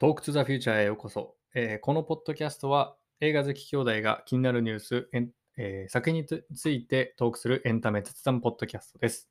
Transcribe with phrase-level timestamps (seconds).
[0.00, 5.10] トークトゥザフューチャーへようこそ、えーこのポッドキャストは映画好き兄弟が気になるニュース、
[5.58, 9.28] えー作品についてトークするエンタメ雑談ポッドキャストです。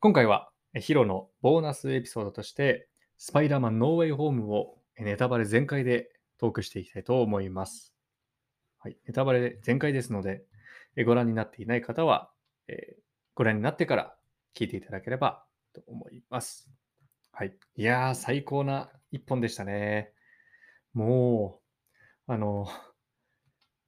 [0.00, 7.94] 今回はヒロのボーナスエピソードとしてスパイダーマンノーウェイホームをネタバレ全開でトークしていきたいと思います。
[8.80, 10.42] はい、ネタバレ全開ですので、
[10.96, 12.32] えーご覧になっていない方は、
[12.66, 13.00] えー
[13.36, 14.16] ご覧になってから
[14.56, 16.72] 聞いていただければと思います。
[17.38, 17.56] はい。
[17.76, 20.12] いやー、最高な一本でしたね。
[20.92, 21.60] も
[22.26, 22.66] う、あの、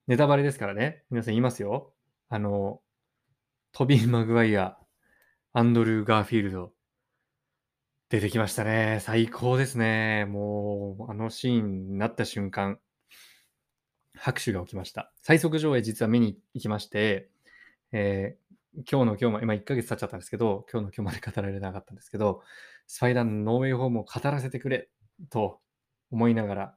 [0.07, 1.03] ネタバレですからね。
[1.11, 1.93] 皆さん言いますよ。
[2.29, 2.81] あの、
[3.73, 4.79] トビー・マグワイア、
[5.53, 6.73] アンドルー・ガーフィールド、
[8.09, 9.01] 出てきましたね。
[9.01, 10.27] 最高ですね。
[10.27, 12.79] もう、あのシーンになった瞬間、
[14.15, 15.13] 拍手が起きました。
[15.23, 17.29] 最速上映実は見に行きまして、
[17.91, 18.51] えー
[18.89, 22.43] 今日の今日まで、今1ヶ月経っちゃったんですけど、今日の今日まで語られなかったんですけど、
[22.93, 24.89] スパイダーのノーウェイホームを語らせてくれ
[25.30, 25.61] と
[26.11, 26.75] 思いながら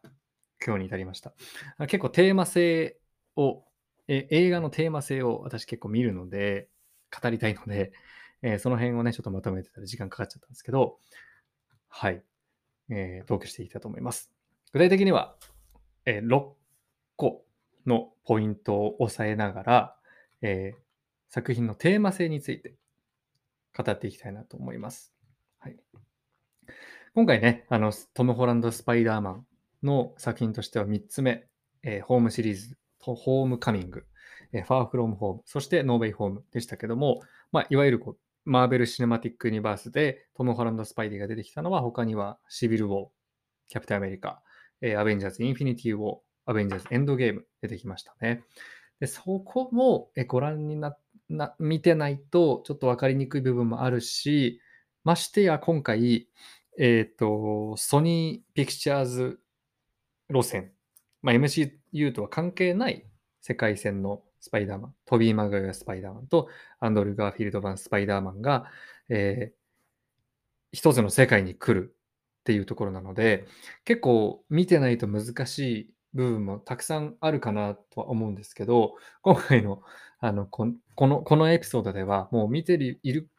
[0.64, 1.34] 今日に至りました。
[1.88, 3.00] 結構テーマ性
[3.36, 3.64] を、
[4.08, 6.70] え映画のテーマ性を私結構見るので、
[7.20, 7.94] 語りたいので、
[8.44, 11.00] えーその辺をね、ちょっとまとめてたら時間かかっちゃったんですけど、
[11.90, 12.22] はい、
[12.92, 14.32] えー、トークしていきたいと思います。
[14.72, 15.36] 具体的には、
[16.06, 16.52] えー6
[17.16, 17.44] 個
[17.88, 19.96] のポイントを押さえながら、
[20.44, 20.80] えー
[21.30, 22.76] 作品のテーマ性について
[23.76, 25.13] 語っていきたいなと思います。
[25.64, 25.78] はい、
[27.16, 29.46] 今回ね、あのトム・ホランド・スパイダーマン
[29.82, 31.46] の作品としては3つ目、
[31.84, 34.04] えーホームシリーズ、とホームカミング、
[34.52, 37.22] えーファーフロムホーム、そしてノーウェイホームでしたけども、
[37.54, 43.08] まあ、いわゆるこうマーベル・シネマティック・ユニバースでトム・ホランド・スパイディが出てきたのは、他にはシビル・ウォー、
[43.70, 44.42] キャプテン・アメリカ、
[44.82, 48.44] えーアベンジャーズ・インフィニティ・ウォー、アベンジャーズ・エンドゲーム出てきましたね。
[49.00, 50.98] でそこもえご覧にな
[51.30, 54.60] な見てないとちょっと分かりにくい部分もあるし、
[55.04, 56.28] ましてや今回、
[56.80, 59.40] えっ、と、ソニー・ピクチャーズ
[60.30, 60.72] 路線、
[61.22, 63.06] まあ、MCU とは関係ない
[63.42, 66.50] 世界線のスパイダーマン、トビー・マグワイ・スパイダーマンと
[66.80, 68.66] アンドル・ガーフィールド版スパイダーマンが、
[69.10, 69.64] えー
[70.74, 71.96] 一つの世界に来る
[72.42, 73.46] っていうところなので、
[73.86, 79.82] 結構見てないと難しい部分もたくさんあるかなとは思うんですけど、今回の
[80.20, 80.66] あのこ
[80.98, 83.30] のこのエピソードでは、もう見てるいる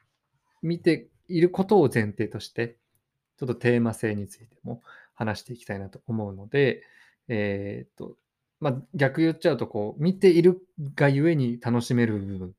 [0.62, 2.76] 見ていることを前提として、
[3.38, 4.82] ちょっとテーマ性についても
[5.14, 6.82] 話していきたいなと思うので、
[7.28, 8.16] えーっと、
[8.60, 10.60] まあ、逆言っちゃうと、こう、見ている
[10.94, 12.54] がゆえに楽しめる部分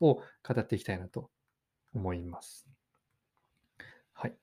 [0.00, 0.22] を語
[0.58, 1.30] っていきたいなと
[1.94, 2.66] 思います。
[4.12, 4.34] はい。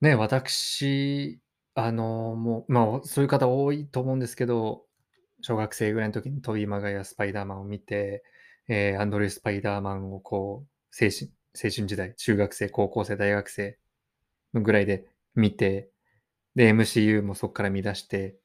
[0.00, 1.40] ね、私、
[1.74, 4.84] あの、もう、まあ、そういう方多いと思うんですけど、
[5.40, 8.22] 小学生ぐらいの時にトビー・マガイア・スパイダーマンを見て、
[8.68, 13.78] えーアンドレュー・スパイダーマンをこう、青春、青春時代、中学生、高校生、大学生
[14.54, 15.90] ぐらいで見て、
[16.54, 18.36] で、MCU もそこから見出して、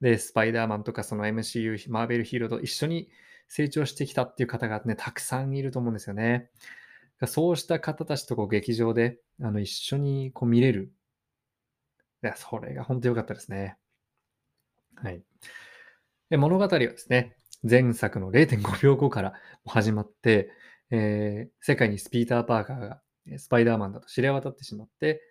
[0.00, 3.08] で、スパイダーマンとかその MCU、マーベルヒーローと一緒に
[3.48, 6.50] 成長してきたっていう方がね、たくさんいると思うんですよね。
[7.26, 10.92] そうした方たちとこう劇場であの一緒にこう見れる。
[12.22, 13.78] いや、それが本当良かったですね。
[14.96, 15.22] はい。
[16.30, 17.36] で物語はですね、
[17.68, 19.34] 前作の0.5秒後から
[19.64, 20.50] 始まって、
[20.94, 23.02] えー世界にスピーター・パーカーが
[23.38, 25.22] スパイダーマンだと知れ渡ってしまって、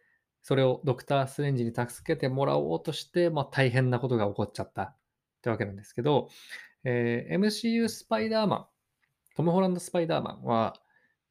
[0.42, 4.96] それをドクター・ストレンジに助けてもらおうとして、まあ、大変なことが起こっちゃったっ
[5.42, 6.30] てわけなんですけど、
[6.84, 8.68] えー MCU スパイダーマン、
[9.36, 10.76] トム・ホランド・スパイダーマンは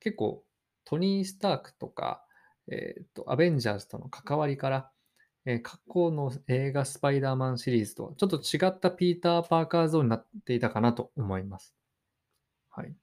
[0.00, 0.44] 結構
[0.84, 2.25] トニー・スタークとか、
[2.69, 4.91] えーとアベンジャーズとの関わりから、
[5.44, 11.75] えー過去の映画スパイダーマンシリーズとはちょっと違ったピーター・パーカー像になっていたかなと思います。
[12.70, 12.94] はい。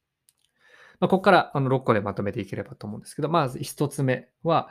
[0.99, 4.69] まあ、ここからあの6個でまとめていければと思うんですけど、まず1つ目は、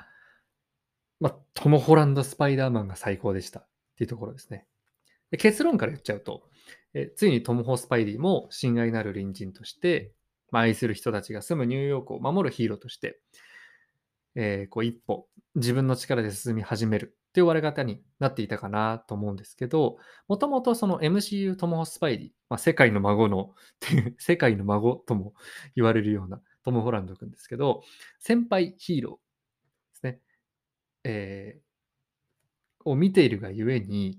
[1.20, 3.66] まあ、トム・ホランド・スパイダーマンが最高でしたっ
[3.96, 4.66] ていうところですね。
[5.30, 6.44] で結論から言っちゃうと、
[6.94, 10.12] えついにトム・ホスパイディも親愛なる隣人として、
[10.50, 13.20] まあ、愛する人たちが住むニューヨークを守るヒーローとして、
[14.34, 19.98] えーこう一歩自分の力で進み始めるっていう終わり方になっていたかなと思うんですけど、
[20.28, 23.54] もともとその MCU トム・ホスパイディ、まあ、世界の孫の、
[24.18, 25.34] 世界の孫とも
[25.76, 27.82] 言われるようなトム・ホランド君ですけど、
[28.18, 30.20] 先輩ヒーローですね。
[31.04, 31.68] えー
[32.84, 34.18] を見ているがゆえに、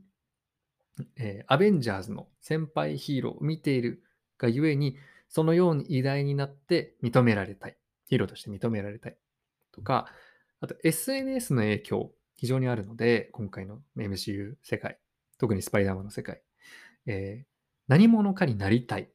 [1.18, 4.04] えーアベンジャーズの先輩ヒーローを見ている
[4.38, 4.98] がゆえに、
[5.28, 7.78] そのように偉大になって認められたい。
[8.06, 9.18] ヒーローとして認められたい。
[9.72, 10.12] とか、
[10.60, 14.98] あと SNS の影響、非常にあるので、今回の MCU 世界、
[15.38, 16.42] 特にスパイダーマンの世界、
[17.06, 17.50] えー
[17.90, 19.10] 何者かになりたい。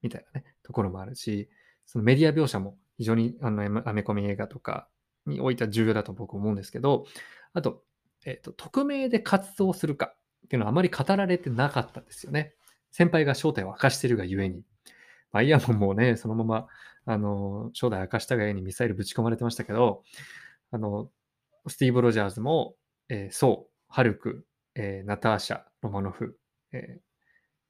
[0.00, 1.50] みたいなね、ところもあるし、
[1.84, 4.88] そのメディア描写も非常にあのアメコミ映画とか
[5.26, 7.06] においては重要だと僕思うんですけど、
[7.52, 7.82] あと、
[8.24, 10.14] えっ、と、匿名で活動するか
[10.46, 12.54] っていうのはあまり語られてなかったんですよね。
[12.92, 14.62] 先輩が正体を明かしているがゆえに。
[15.32, 16.68] まあ、イヤモンもね、そのまま、
[17.06, 20.04] あの、正体明かしたがゆえにミサイルぶち込まれてましたけど、
[20.70, 21.10] あの、
[21.68, 22.74] スティーブ・ロジャーズも、
[23.08, 26.38] えー、ソウ、ハルク、えー、ナターシャ、ロマノフ、
[26.72, 27.06] えー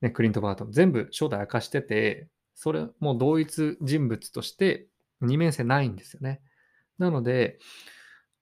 [0.02, 4.88] ね、クリント・バートン、全部正体明かしてて、それも同一人物として
[5.20, 6.40] 二面性ないんですよね。
[6.98, 7.58] なので、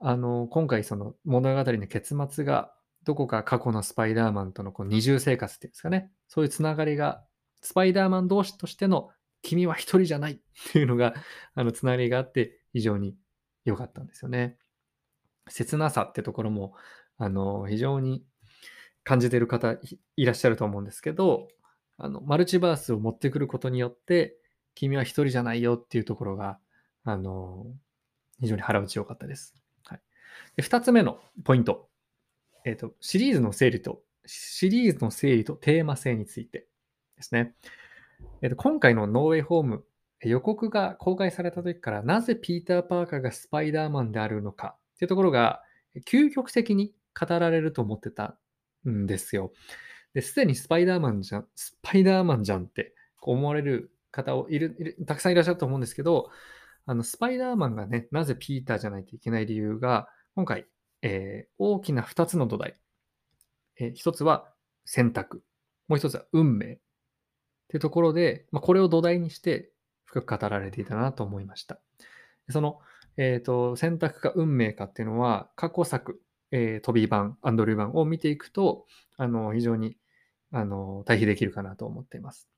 [0.00, 2.72] あの、今回その物語の結末が、
[3.04, 7.24] どこか過去のスパイダーマンとのこう二重生活っていうんですかね、そういうつながりが、
[7.60, 9.10] スパイダーマン同士としての
[9.42, 10.38] 君は一人じゃないっ
[10.72, 11.14] ていうのが、
[11.54, 13.16] あの、つながりがあって、非常に
[13.64, 14.58] 良かったんですよね。
[15.48, 16.74] 切なさってところも、
[17.18, 18.24] あの、非常に
[19.04, 19.76] 感じてる方
[20.16, 21.48] いらっしゃると思うんですけど、
[21.98, 24.36] あの、マルチバースを持ってくることによって、
[24.74, 26.58] 君は一人じゃないよっていうところが、
[27.04, 27.66] あの、
[28.40, 29.54] 非常に腹打ち良かったです。
[29.84, 30.00] はい。
[30.56, 31.88] で、二つ目のポイント。
[32.64, 36.66] えっ、ー、と、シリーズの整理と、シリーズの整理とテーマ性について
[37.16, 37.54] ですね。
[38.42, 39.84] えっ、ー、と、今回のノーウェイホーム、
[40.22, 45.62] 予告が公開された時から、なぜピーター・パーカーがスパイダーマンであるのかっていうところが、
[46.06, 48.36] 究極的に語られると思ってた
[48.88, 49.52] んですよ。
[50.14, 56.30] で、すでにスパイダーマンじゃん、スパイダーマンじゃんって思われる方をいる、たくさんいらっしゃると思うんですけど、
[56.86, 60.66] あの、スパイダーマンがね、なぜピーターじゃないといけない理由が、今回、
[61.02, 62.74] えー、大きな2つの土台。
[63.78, 64.52] えー、1つは
[64.84, 65.42] 選択。
[65.88, 66.74] もう1つは運命。
[66.74, 66.78] っ
[67.68, 69.70] ていうところで、まあ、これを土台にして
[70.04, 71.80] 深く語られていたなと思いました。
[72.50, 72.80] その、
[73.16, 76.20] えっ、ー、と、選択か運命かっていうのは、過去作、
[76.50, 79.96] えー、トビー版、アンドリュー版を見ていくと、あの、非常に、
[80.52, 82.48] あの、対比できるかなと思っています。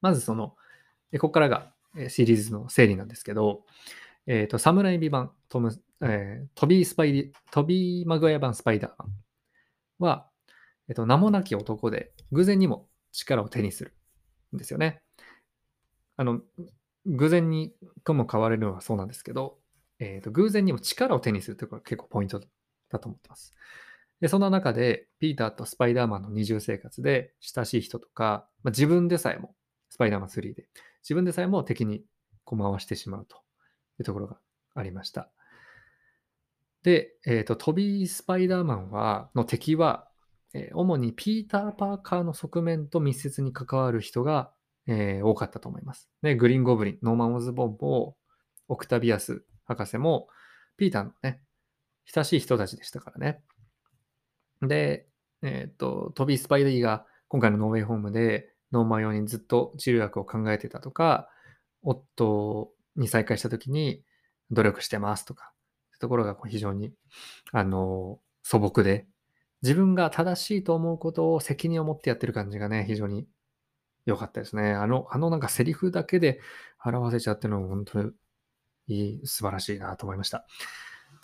[0.00, 0.56] まずその、
[1.12, 1.72] ここからが
[2.08, 3.64] シリーズの整理なんですけど、
[4.26, 9.08] えっ、ー、と、サムライビ版、トム、えー、トビースパイトビー・マグワイア版スパイダーマン
[9.98, 10.28] は、
[10.88, 13.94] えっ、ー、と、名もなき男で、偶然にも力を手にする
[14.54, 15.02] んですよね。
[16.16, 16.40] あの、
[17.10, 17.72] 偶然に
[18.04, 19.58] とも変われるのはそうなんですけど、
[19.98, 22.40] えっ、と、偶然にも力を手にするというのが結構ポイント
[22.90, 23.54] だと思ってます。
[24.20, 29.54] で、そんな中で、ピーターとスパイダーマンの二重生活で親しい人とか、まあ、自分でさえも、
[29.88, 30.68] スパイダーマン3で、
[31.02, 32.04] 自分でさえも敵に
[32.44, 34.38] こう回してしまうというところが
[34.74, 35.30] ありました。
[36.82, 40.08] で、えっ、ー、と、トビー・スパイダーマンは、の敵は、
[40.54, 44.52] えー、主にピーター・パーカーの側面と密接に関わる人が、
[44.90, 46.10] えー、多かったと思います。
[46.20, 48.16] で、グリーン・ゴブリン、ノーマン・オズボンも、
[48.66, 50.28] オクタビアス博士も、
[50.76, 51.40] ピーターのね、
[52.12, 53.40] 親しい人たちでしたからね。
[54.62, 55.06] で、
[55.42, 61.28] えっ、と、トビー・スパイダーが今回のノーウェイホームでノーマン用にずっと治療薬を考えてたとか、
[61.82, 64.02] オットーに再会した時に
[64.50, 65.52] 努力してますとか、
[66.00, 66.92] ところが非常に、
[67.52, 69.06] あの、素朴で、
[69.62, 73.28] 自分が正しいと思うことを責任を持ってやってる感じがね、非常に
[74.06, 74.72] 良かったですね。
[74.72, 76.40] あの、あのなんかセリフだけで
[76.84, 78.10] 表せちゃってるのも本当に
[78.88, 80.46] いい、素晴らしいなと思いました。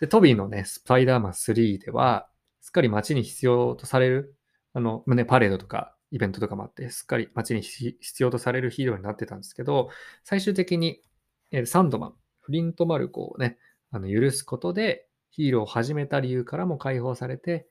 [0.00, 2.28] で、トビーのね、スパイダーマン3では、
[2.61, 4.37] すっかり街に必要とされる、
[4.73, 9.90] あの、胸パレードとか、イベントとかもあって、すっかり街に必要とされるヒーローになってたんですけど、
[10.25, 11.02] 最終的に、
[11.50, 13.58] えサンドマン、フリントマルコをね、
[13.90, 17.69] あの許すことで、ヒーローを始めた理由からも解放されて、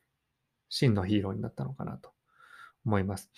[0.69, 2.11] 真のヒーローになったのかなと
[2.85, 3.31] 思います。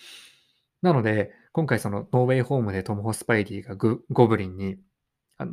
[0.82, 4.78] なので、今回そのノーウェイホームでトム・ホスパイディがゴブリンに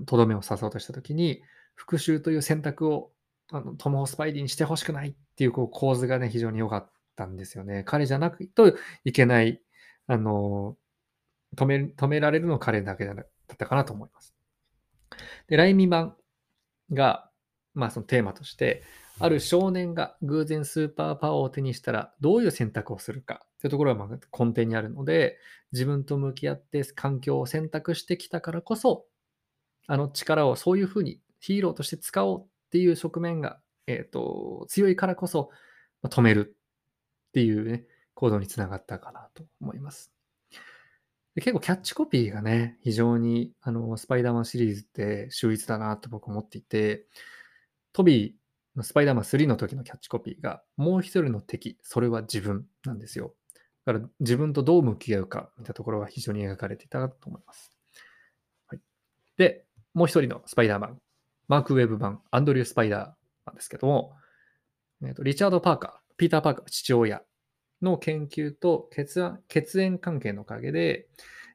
[0.06, 1.42] とどめを刺そうとしたときに、
[1.74, 3.12] 復讐という選択を
[3.52, 7.84] あのトム・ホスパイディにしてほしくないっていうこう構図がね、非常に良かったんですよね。
[7.86, 9.62] 彼じゃなくといけない、
[10.08, 10.78] あの、
[11.56, 14.36] 止め、止められるのは彼だけだったかなと思います。
[15.48, 16.16] で、ライミ版
[16.92, 17.30] が、
[17.74, 18.84] まあそのテーマとして、
[19.20, 25.38] ある少年が偶然スーパーパワーを手にしたらどういう選択をするかというところがま根底にあるので、
[25.72, 29.06] 自分と向き合って環境を選択してきたからこそ、
[29.88, 35.50] あの力をそういうふうにヒーローとして使おうっていう側面が、え、ー、と、強いからこそ、
[36.04, 36.58] 止める
[37.30, 40.12] っていうね、行動につながったかなと思います。
[41.36, 47.06] で結構キャッチコピーがね、非常にあのスパイダーマンシリーズって秀逸だなと僕思っていて、
[47.92, 48.45] トビー
[48.84, 53.34] スパイダーマン3の時のキャッチコピーが、もう一人の敵、それは自分なんですよ。
[53.86, 57.72] だから自分とどう向き合うかみたいなところが非常に描かれていたと思います。
[58.68, 58.80] はい、
[59.38, 61.00] で、もう一人のスパイダーマン、
[61.48, 63.02] マークウェブ版、アンドリュー・スパイダー
[63.46, 64.14] なんですけども、
[65.04, 67.22] えーと、リチャード・パーカー、ピーター・パーカー、父親
[67.82, 71.08] の研究と血血縁関係のおかげで、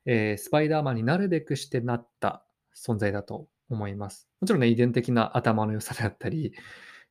[0.06, 4.28] えー、スパイダーマンになるべくしてなった存在だと思います。
[4.40, 6.54] もちろんね、遺伝的な頭の良さであったり、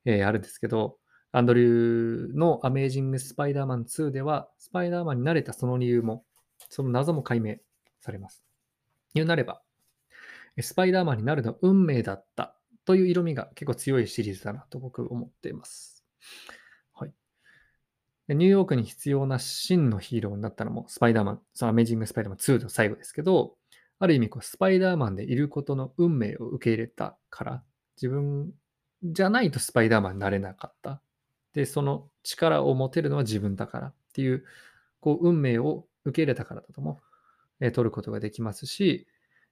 [0.09, 0.97] えー、あるんですけど、
[1.31, 6.25] アンドリューのアメージング・スパイダーマン2では、スパイダーマンになれたその理由も、
[6.69, 7.57] その謎も解明
[8.01, 8.43] されます。
[9.13, 9.61] 言うなれば、
[10.59, 16.03] スパイダーマンになるのは運命だったという色味が結構強いシリーズだなと僕思っています。
[16.93, 17.13] はい。
[18.29, 23.55] ニューヨークに必要な真のヒーローになったのもスパイダーマン、そのアメージング・スパイダーマン2の最後ですけど、
[23.99, 27.63] ある意味こうスパイダーマンでいることの運命を受け入れたから、
[27.97, 28.51] 自分
[29.03, 31.01] じゃないとスパイダーマンになれなかった。
[31.53, 34.43] で、その力を持てるのは自分だからっていう、
[34.99, 37.01] こう、運命を受け入れたからだとも、
[37.59, 39.07] えー、取ることができますし、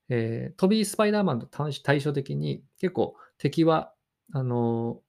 [0.09, 3.93] えー、トビー・スパイダーマンと対照的に、結構敵は、
[4.33, 5.01] あの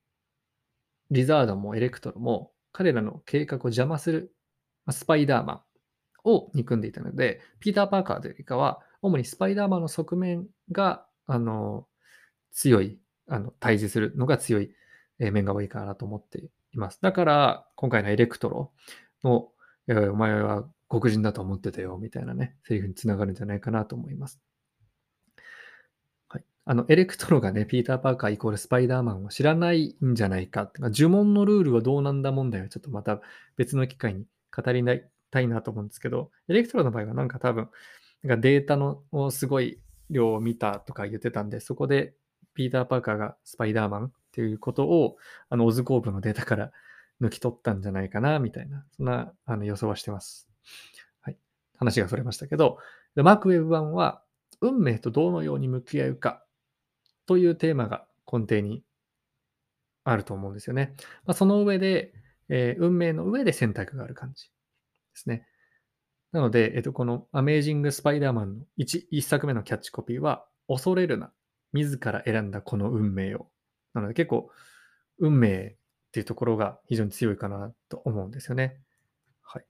[1.10, 4.32] ー、リザードもエレクトロも、彼らの計画を邪魔する、
[4.90, 5.64] スパイダーマ
[6.24, 11.86] ンを憎んでいたので、ピーター・パーカーというよりかは、主にスパイダーマンの側面が、あの
[12.52, 12.98] 強い、
[13.28, 14.74] あの対峙するのが強い
[15.18, 16.38] 面が多いかなと思って
[16.72, 16.98] います。
[17.02, 18.72] だから、今回のエレクトロ
[19.22, 19.50] の、
[19.86, 24.40] えお前は黒人だと思ってたよ、みたいなね、セリフにつながるんじゃないかなと思います。
[26.28, 26.44] はい。
[26.64, 30.66] あの、エレクトロがね、ピーター・パーカーイコールスパイダーマンを知らないんじゃないか。
[30.66, 33.20] か呪文のルールはどうなんだ問題はちょっとまた
[33.56, 34.84] 別の機会に語り
[35.30, 37.68] たいなと思うんですけど、エレクトロの場合はなんか多分、
[38.22, 39.78] なんかデータのすごい
[40.10, 42.14] 量を見たとか言ってたんで、そこで
[42.58, 45.16] ピーター・パーカーがスパイダーマンっていうことを、
[45.48, 46.72] あの、オズコーブのデータから
[47.22, 50.48] 抜き取ったんじゃないかな、みたいな、そんなあの予想はしてます。
[51.20, 51.36] はい。
[51.76, 52.78] 話がそれましたけど、
[53.14, 54.24] マークウェブ版は、
[54.60, 56.44] 運命とどのように向き合うか
[57.26, 58.82] というテーマが根底に
[60.02, 60.94] あると思うんですよね。
[61.26, 62.12] まあ、その上で、
[62.48, 64.50] えー、運命の上で選択がある感じで
[65.14, 65.46] すね。
[66.32, 71.32] なので、えっと、このアメージング・スパイダーマンの 1, 1作目のキャッチコピーは、恐れるな、
[71.72, 73.48] 自ら選んだこの運命を
[73.94, 74.50] なので結構、
[75.18, 75.76] 運命っ
[76.12, 78.80] ていうところが非常に強いかなと思うんですよね。
[79.42, 79.64] はい。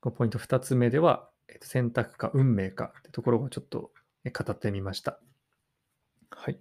[0.00, 3.90] このポイント2つ目では、えっと選択か運命かってところをちょっと
[4.24, 5.20] 語ってみました。
[6.30, 6.60] はい。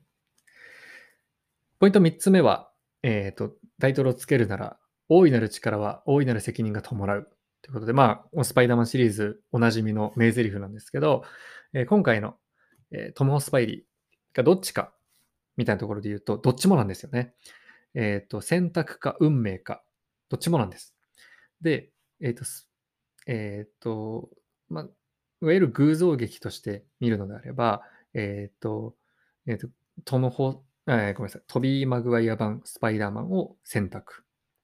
[1.80, 2.72] ポイント3つ目は、
[3.04, 4.78] えっ、ー、と、タイトルをつけるなら、
[5.08, 7.30] 大いなる力は大いなる責任が伴う。
[7.62, 11.24] ということで、まあ、スパイダーマンシリーズおなじみの名台詞なんですけど、
[11.74, 12.36] えー、今回の、
[12.92, 14.94] えー、トム・ホスパイリーがどっちか
[15.58, 17.34] みたいなところで言うと、どっちもなんですよね。
[17.94, 19.84] えっ、ー、と、選択か運命か、
[20.30, 20.96] どっちもなんです。
[21.62, 21.92] で、
[22.22, 22.44] えっ、ー、と、
[23.28, 24.30] えっ、ー、と、
[24.70, 24.84] まあ、
[25.42, 28.96] いわゆる偶像劇として見るのであれば、えっ、と、
[29.48, 29.68] えっ、と、
[30.06, 34.24] トムホ、え、ごめんなさい、トビー・マグワイア版スパイダーマンを選択。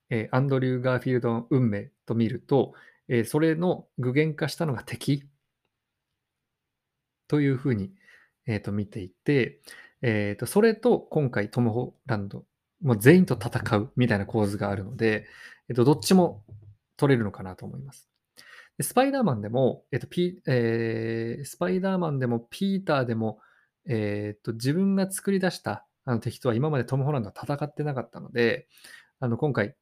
[0.09, 2.73] えアンドリュー・ガーフィールドの運命と見ると、
[3.07, 5.23] えそれの具現化したのが敵
[7.27, 7.91] というふうに、
[8.47, 9.61] えー、と見ていて、
[10.01, 12.45] えっ、ー、と、それと今回トム・ホランド、
[12.81, 15.25] もう全員と戦うみたいな構図があるので、
[15.69, 16.43] えっ、と、どっちも
[16.97, 18.09] 取れるのかなと思います。
[18.77, 23.39] でスパイダーマンでも、えっ、と、ピえー、スパイダーマンでも、ピーターでも、
[23.87, 28.67] えっ、と、自分が作り出したあの敵とは今までトム・ホランドは戦ってなかったので、
[29.19, 29.75] あの、今回、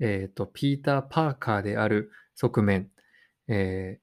[0.00, 2.90] えっ、と、ピーター・パーカーである側面、
[3.48, 4.00] え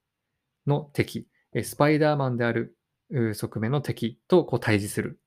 [0.68, 1.28] の敵、
[1.64, 2.78] スパイダーマンである
[3.34, 5.20] 側面の敵とこう対峙する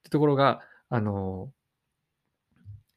[0.00, 1.52] ってところが、あの、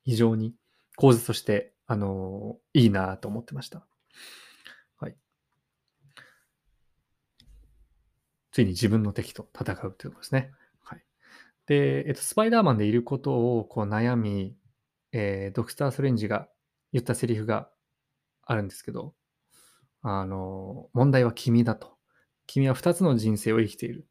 [0.04, 0.54] 非常に
[0.96, 3.86] 構図として、あの、いいなと思ってました。
[4.98, 5.16] はい。
[8.52, 10.52] ついに自分の敵と戦うということですね。
[10.84, 11.04] はい。
[11.68, 14.56] で、えっと、スパイダーマンでいることをこう悩み、
[15.12, 16.48] えー、ドクター・ストレンジが
[16.94, 17.70] 言ったセリフが
[18.44, 19.14] あるんですけど、
[20.02, 22.01] あの、問題は君だと。
[22.48, 24.08] 君は2つの人生を生きている。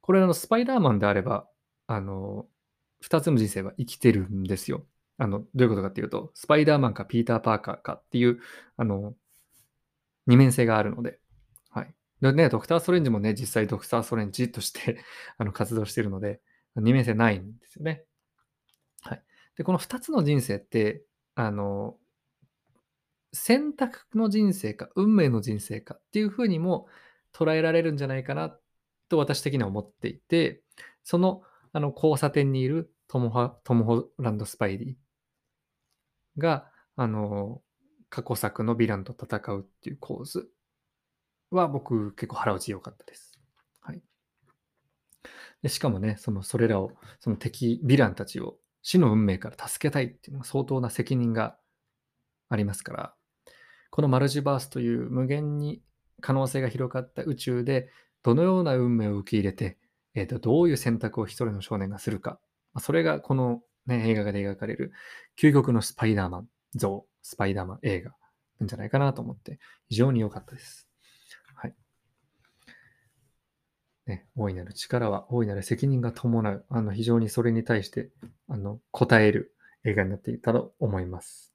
[0.00, 1.48] これあの、スパイダーマンであれば、
[1.86, 2.46] あの、
[3.04, 4.86] 2つの人生は生きてるんですよ。
[5.18, 8.40] あの、どういうことかっていうと、スパイダーマンかピーター・パーカーかっていう、
[8.76, 9.14] あの、
[10.26, 11.18] 二面性があるので、
[11.70, 11.94] はい。
[12.20, 15.04] でね、ドクター・ストレンジもね、実際ドクター・ストレンジとして
[15.38, 16.40] あの活動してるので、
[16.76, 18.04] 二面性ないんですよね。
[19.02, 19.22] はい。
[19.56, 21.98] で、この2つの人生って、あの、
[23.32, 26.86] 選択の人生か、運命の人生かっていうふうにも
[27.32, 28.56] 捉えられるんじゃないかな
[29.08, 30.62] と私的には思っていて、
[31.04, 37.62] そのあの交差点にいるトムハトム・ホランド・スパイディが、あの、
[38.10, 40.48] 過去作のヴィランと戦うっていう構図
[41.50, 43.38] は僕結構腹落ち良かったです。
[43.80, 44.02] はい。
[45.62, 51.56] でしかもね、そのそれらを、その敵、ヴィランたちを死の運命から助けたいっていうのは相当な責任が
[52.48, 53.14] ありますから、
[53.90, 55.82] このマルチバースという無限に
[56.22, 57.90] 可能性が広がった宇宙で
[58.22, 59.76] どのような運命を受け入れて
[60.14, 62.38] えーと、どういう選択を一人の少年がするか。
[62.78, 64.92] それがこのね、映画で描かれる
[65.38, 68.12] 究極のスパイダーマン像、スパイダーマン映画
[68.60, 70.88] なんじゃないかなと思って、非常に良かったです。
[71.54, 71.74] はい。
[74.06, 78.10] ね、大いなる力は大いなる責任が伴う、あの非常にそれに対して
[78.48, 81.52] あの応える映画になっていたと思います。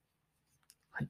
[0.91, 1.07] はい。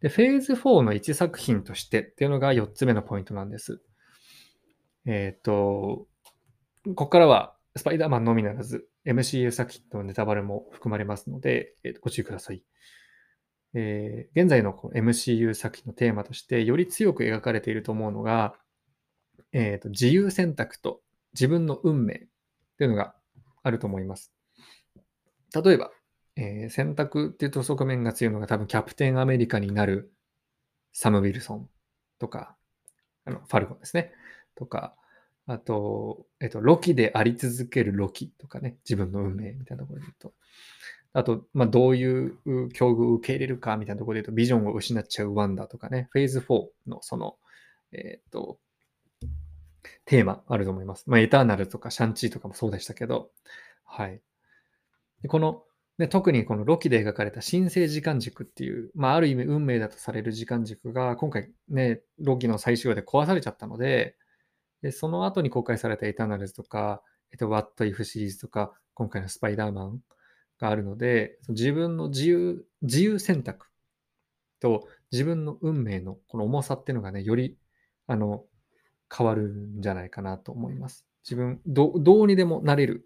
[0.00, 3.80] で、フェーズ4の1作品としてっていうのが4つ目のポイントなんです。
[5.06, 6.06] えっ、ー、と、
[6.84, 12.62] ここからはスパイダーマンのみならず MCU 作品のネタバレも含まれますので、えー、ご注意ください。
[13.74, 18.54] えー、現在の MCU 作品のテーマとしてより強く描かれていると思うのが、
[19.52, 21.00] えーと、自由選択と
[21.34, 22.26] 自分の運命
[22.78, 23.14] というのが
[23.62, 24.32] あると思います。
[25.54, 25.90] 例えば、
[26.36, 30.12] えー、選択っていうと側面が強いのが多分キャプテンアメリカになる
[30.92, 31.68] サム・ウィルソン
[32.18, 32.56] とか、
[33.24, 34.12] あのファルコンですね。
[34.54, 34.94] とか、
[35.46, 40.32] あと、えっと、ロキであり続けるロキとかね、自分の運命みたいなところで言うと。
[41.12, 42.36] あと、まあ、どういう
[42.72, 47.36] 境遇を受け入れるかみたいなところで言うと、ビジョンを失っちゃうワンダとかね、フェーズ4のその、
[47.92, 48.58] えっ、と、
[50.04, 51.04] テーマあると思います。
[51.08, 53.30] まあ、エターナルとかシャンチーとかもそうでしたけど、
[53.84, 54.20] はい。
[55.22, 55.64] でこの、
[56.00, 64.16] ね、特にこのロキで描かれた神聖時間軸っていう、まあ、ある意味運命だとされる時間軸が、今回ね、ロキの最終話で壊されちゃったので、
[64.80, 67.02] で、その後に公開されたエターナルズとか、
[67.32, 70.00] えっと、What If シリーズとか、今回のスパイダーマン
[70.58, 73.66] があるので、自分の自由、自由選択
[74.58, 77.58] と自分の運命のこの重さっていうのがね、より、
[78.06, 78.46] あの、
[79.14, 81.04] 変わるんじゃないかなと思います。
[81.24, 83.04] 自分、どうにでもなれる、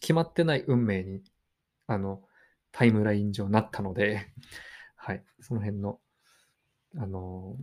[0.00, 1.22] 決まってない運命に、
[1.86, 2.22] あの、
[2.72, 4.26] タイムライン上なったので、
[4.96, 6.00] はい、その辺の、
[6.96, 7.56] あの、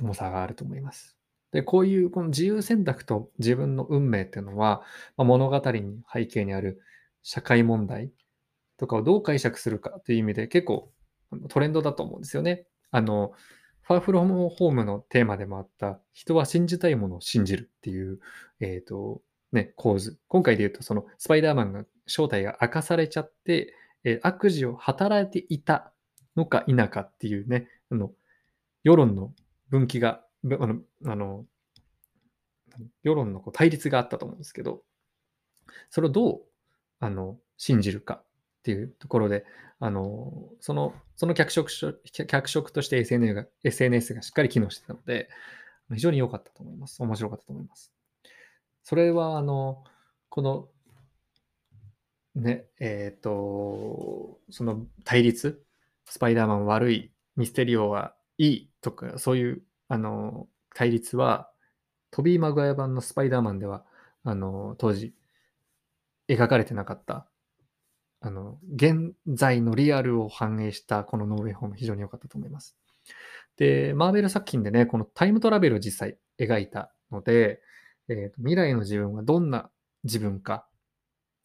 [0.00, 1.18] 重さがあると思います。
[1.52, 4.82] で、こういうこの自由選択と自分の運命っていうのは、
[5.16, 6.80] まあ、物語に背景にある
[7.22, 8.12] 社会問題
[8.76, 10.92] とかをどう解釈するかという意味で結構
[11.48, 12.66] トレンドだと思うんですよね。
[12.90, 13.32] あの、
[13.82, 18.20] ファーフロムホームのテーマでもあった人は信じたいものを信じるっていう、
[18.60, 19.20] えっ、ー、と、
[19.52, 20.18] ね、構図。
[20.28, 25.92] 今回で言うとそのスパイダーマンが正体が明かされちゃって、え、悪事を働いていた
[26.36, 28.12] のか否かっていうね、あの、
[28.82, 29.32] 世論の
[29.68, 31.44] 分岐があの、あの
[33.02, 34.82] 世論のこう対立があったと思うんですけど、
[35.90, 36.40] それをどう
[36.98, 38.24] あの信じるかっ
[38.62, 39.44] ていうところで、
[39.78, 41.70] あのそのその脚色
[42.26, 45.28] 脚色として SNS が SNS がしっかり機能してたので、
[45.92, 47.02] 非常に良かったと思います。
[47.02, 47.92] 面白かったと思います。
[48.82, 49.84] それは、あの、
[50.28, 50.68] この、
[52.34, 55.62] ね、えっ、ー、と、その対立、
[56.06, 61.50] スパイダーマン悪い、ミステリオはいいとか、そういうあの、対立は、
[62.12, 63.84] トビー・マグワイア版のスパイダーマンでは、
[64.22, 65.12] あの、当時、
[66.28, 67.26] 描かれてなかった、
[68.20, 72.76] あの、現在のリアルを反映したこのノーウェイホーム非常に良かったと思います。
[73.56, 77.60] で、マーベル作品でね、このタイムトラベルを実際描いたので、
[78.08, 79.70] えー、未来の自分はどんな
[80.04, 80.68] 自分か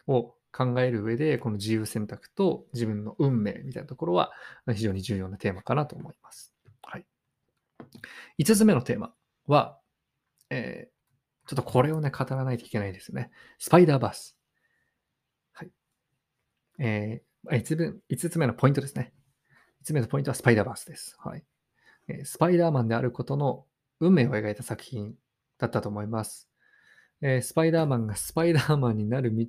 [0.06, 4.32] を考える上で、この自由選択と自分の運命みたいなところは
[4.74, 6.54] 非常に重要なテーマかなと思います。
[6.82, 7.06] はい。
[8.40, 9.14] 5つ目のテーマ
[9.48, 9.78] は、
[10.50, 13.32] えー、ちょっとこれをね、語らないといけないですね。
[13.60, 14.38] スパイダーバース。
[15.52, 15.72] はい。
[16.80, 19.12] えー、5, つ5つ目のポイントですね。
[19.84, 21.18] 5つ目のポイントはスパイダーバースです。
[21.20, 21.44] はい。
[22.08, 23.66] えー、スパイダーマンであることの
[24.00, 25.16] 運命を描いた作品
[25.58, 26.48] だったと思います。
[27.28, 29.48] えー、スパイダーマンがスパイダーマンになる道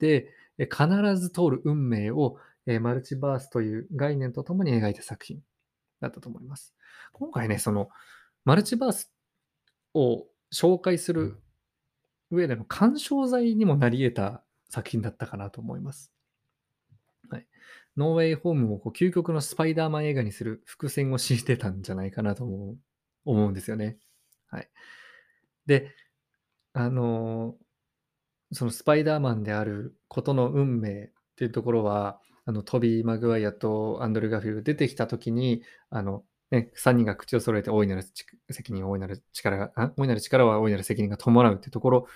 [0.00, 5.40] で、え必ず通る運命を、えマルチバースという概念とともに描いた作品
[6.00, 6.74] だったと思います。
[7.12, 7.90] 今回ね、その、
[8.44, 9.12] マルチバース
[9.94, 11.40] を紹介する
[12.32, 16.12] 上での干渉剤にもなり得た作品だったかなと思います。
[17.30, 17.46] はい、
[17.96, 22.76] ノーウェイホームをこう究極のスパイダーマン映画にする伏線を敷いてたんじゃないかなと思う
[23.26, 23.96] 思うんですよね。
[24.48, 24.68] はい。
[25.66, 25.94] で、
[26.72, 27.56] あの
[28.52, 38.02] そのスパイダーマンであることの運命っていうところは、あのトビー・マグワイアとアンドル・ガフィル出てきたときに、あのね、3人が口を揃えて大いなる
[38.50, 42.06] 責任、大いなる力が、大いなる力は大いなる責任が伴うっていうところ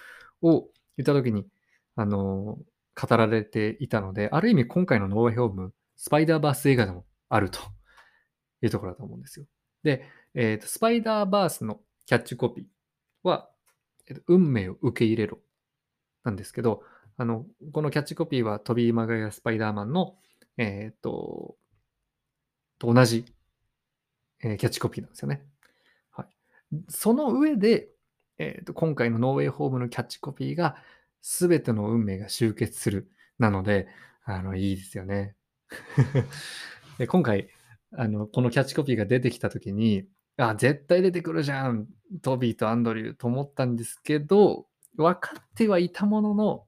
[0.42, 1.46] を言ったときに、
[1.94, 2.58] あの、
[3.00, 7.60] 語られていたので、ある意味今回のノーウェイホーム、スパイダーバース映画でもあると
[8.62, 9.46] いうところだと思うんですよ。
[9.84, 12.64] で、えーと、スパイダーバースのキャッチコピー
[13.22, 13.48] は、
[14.06, 15.38] えーと、運命を受け入れろ
[16.24, 16.82] なんですけど、
[17.16, 20.16] あの、このキャッチコピーはトビー・マガヤ・スパイダーマンの、
[20.56, 21.56] えっ、ー、と、
[22.78, 23.24] と同じ
[24.44, 25.42] えキャッチコピーなんですよね。
[26.10, 26.26] はい、
[26.88, 27.88] その上で、
[28.38, 30.76] えーと、今回のノーウェイホームのキャッチコピーが、
[31.22, 33.88] すべての運命が集結するなので、
[34.24, 35.36] あの、いいですよね。
[36.98, 37.48] で今回、
[37.92, 40.06] あの、このキャッチコピーが出てきたときに、
[40.36, 41.86] あ、絶対出てくるじゃん、
[42.22, 44.66] トビーとアンドリューと思ったんですけど、
[44.96, 46.66] 分かってはいたものの、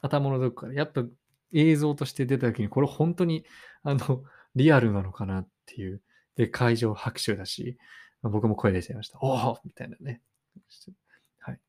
[0.00, 1.04] 頭のどこかで、やっぱ
[1.52, 3.44] 映像として出たときに、これ本当に、
[3.82, 4.22] あの、
[4.54, 6.02] リアルなのかなっていう。
[6.36, 7.78] で、会場拍手だし、
[8.22, 9.18] 僕も声出ちゃいました。
[9.20, 10.20] おおみたいなね。
[11.40, 11.60] はい。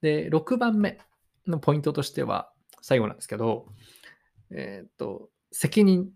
[0.00, 0.98] で、6番目
[1.46, 3.66] のポイントとしては、最後なんですけど、
[4.50, 6.10] えっ、と、責任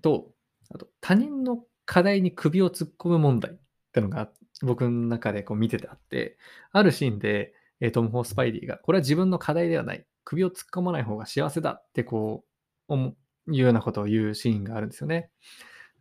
[0.00, 0.32] と、
[0.74, 3.54] あと他人の課題に首を突っ込む問題っ
[3.92, 4.30] てのが
[4.62, 6.38] 僕の中でこう見ててあって、
[6.72, 12.44] あるシーンで、えトム・ホースパイディが、これは自分の課題ではない、首を突っ込まない方が幸せだってこ
[12.88, 15.30] う、いうようなことを言うシーンがあるんですよね。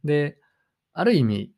[0.04, 0.38] で、
[0.94, 1.54] ある意味、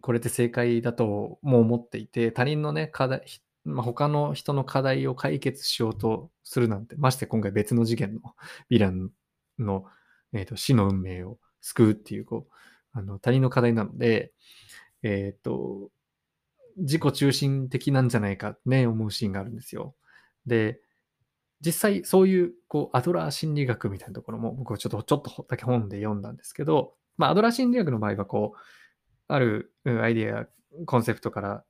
[0.00, 3.24] これって正解だとも思っていて、他人のね、課題、
[3.64, 8.20] まあ、他の人の課題を解決しようとするなんて、まして今回別の事件の
[8.70, 9.10] ヴィラン
[9.58, 9.84] の、
[10.32, 12.51] えーと、死の運命を救うっていう、こう、
[12.92, 14.32] あの他人の課題なので、
[15.02, 15.90] えっ、と、
[16.76, 19.94] 自己中心的なんじゃないかね、思うシーンがあるんですよ。
[20.46, 20.80] で、
[21.60, 28.58] 実際そういう、こう、アドラー心理学みたいなところも僕はちょっと、ちょっとだけ本で読んだんですけど、まあ、アドラー心理学の場合は、こう、
[29.28, 30.46] あるアイデア、
[30.86, 31.64] コンセプトから、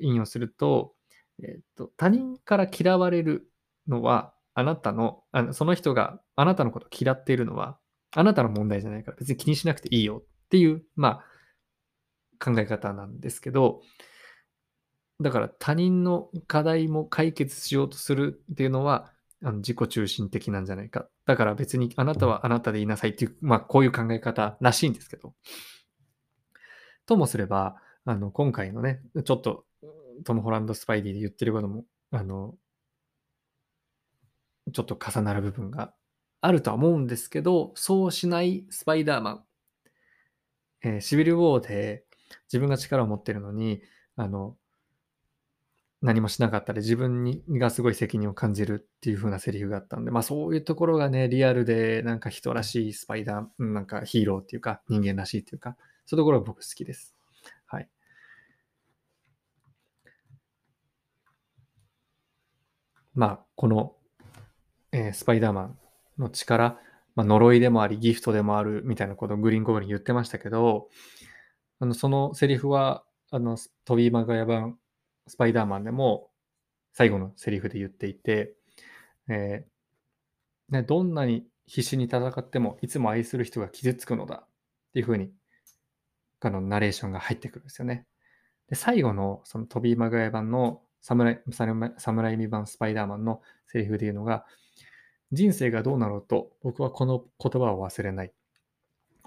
[0.00, 0.94] 引用すると、
[1.42, 3.50] えっと、他人から嫌われる
[3.86, 7.78] のは、あなたの、あのその人があなたのことを嫌っているのは、
[8.14, 11.24] あなたの問題じゃないから別に気にしなくていいよっていう、まあ、
[12.44, 13.82] 考え方なんですけど、
[15.20, 21.08] だから他人の課題も解決しようとするっていうのは、あの自己中心的なんじゃないか。
[21.26, 25.34] だから別にあなたはあなたでいなさいっていう、まあこういう考え方らしいんですけど。
[27.06, 29.64] ともすれば、あの、今回のね、ちょっと
[30.24, 32.54] トム・ホランド・スパイディで言ってることも、あの、
[34.72, 35.94] ちょっと重なる部分が
[36.40, 39.44] あるとは思うんですけど、そうしないスパイダーマン。
[40.82, 42.04] えー、シビル・ウォーで
[42.46, 43.82] 自分が力を持ってるのに、
[44.16, 44.56] あの、
[46.00, 57.16] 何もしなかったり、自分にがすごい責任を感じるっていう風なセリフがあったんで、まあそういうところがね、リアルでなんか人らしいスパイダー、なんかヒーローっていうか、人間らしいっていうか、そういうところが僕好きです。
[57.66, 57.88] はい。
[63.14, 63.96] まあ、この、
[64.92, 65.78] えー、スパイダーマン
[66.18, 66.78] の力、
[67.14, 70.88] まあ、呪いでもあり、ギフトでもあるみたいなことをグリーンゴブリン言ってましたけど、
[71.80, 74.78] あのそのセリフは、あの、トビー・マガヤ版、
[75.26, 76.30] スパイダーマンでも
[76.92, 78.54] 最後のセリフで言っていて、
[79.28, 84.48] えー、ね、どんなに必死に戦っても、いつも愛する人が傷つくのだっ
[84.94, 85.30] ていうふうに、
[86.40, 88.06] あの、ナレーションが入ってくるんですよね。
[88.68, 94.44] で、最後の、そのトビー・マガヤ版の侍侍未版スパイダーマンのセリフで言うのが、
[95.32, 98.32] 人生がどうなろうと僕はこの言葉を忘れない。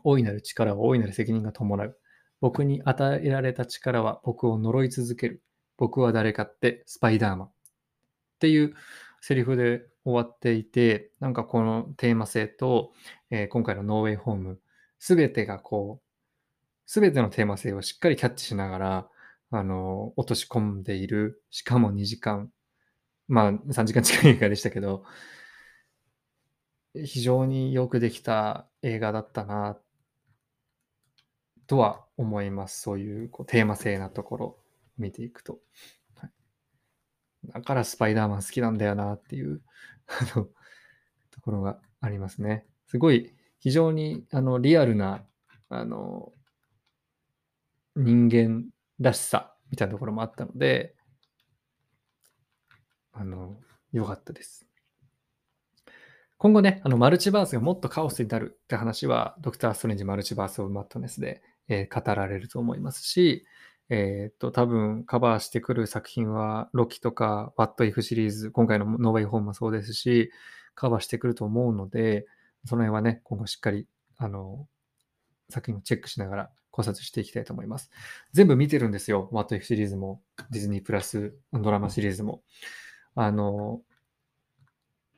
[0.04, 1.98] 大いなる力は大いなる責任が伴う。
[2.40, 5.44] 僕に与えられた力は僕を呪い続ける。
[5.78, 7.48] 僕は誰かってスパイダーマン。
[7.48, 7.52] っ
[8.40, 8.74] ていう
[9.22, 12.92] セリフで終わっていて、なんかこのテーマ性と、
[13.30, 14.60] えー、今回のノーウェイホーム、
[14.98, 16.12] すべてがこう、
[16.88, 19.10] すべてのテーマ性をしっかりキャッチしながら、
[19.52, 21.44] あの、落とし込んでいる。
[21.52, 22.52] しかも2時間。
[23.28, 25.04] まあ、3時間近い映画でしたけど、
[26.94, 29.78] 非常によくできた映画だったな、
[31.68, 32.82] とは思います。
[32.82, 34.58] そういうこうテーマ性なところ
[34.98, 35.60] 見ていくと。
[36.16, 36.32] はい、
[37.46, 39.62] だからスパイダーマン好きなんだよなっていう
[40.08, 40.48] あの
[41.32, 42.66] ところがありますね。
[42.88, 45.26] すごい非常にあのリアルな
[45.70, 46.34] あの
[47.96, 48.66] 人間
[49.00, 50.96] らしさみたいなところもあったので、
[53.14, 53.58] あの、
[53.92, 54.68] 良かったです。
[56.42, 63.46] 今後ね、あの、マルチバースがもっとカオスになるって話は、ドクター・ストレンジ・マルチバース・オブ・マットネスで、えー、語られると思いますし、
[63.90, 70.32] えっ、と、多分カバーしてくる作品は、ロキとか、ワット・イフシリーズ、今回のノーベイ・ホームもそうですし、
[70.74, 72.26] カバーしてくると思うので、
[72.66, 73.86] その辺はね、今後しっかり、
[74.18, 74.68] あの、
[75.52, 77.92] 作品をチェックしながら考察していきたいと思います。
[78.34, 79.30] 全部見てるんですよ。
[79.32, 82.42] ワット F シリーズも、ディズニープラスドラマシリーズも。
[83.14, 83.84] あの、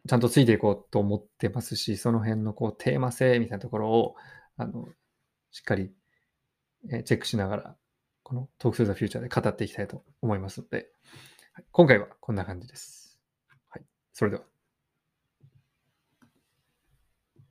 [0.08, 4.16] ちゃんとついていこうと思ってますし、その辺のこうテーマ性みたいなところを、
[4.58, 4.88] あの、
[5.52, 5.94] しっかり、
[7.06, 7.76] チェックしながら、
[8.24, 10.89] この Talk to the Future で語っていきたいと思いますので、
[11.72, 13.20] 今回はこんな感じです。
[13.70, 13.84] はい。
[14.12, 14.53] それでは。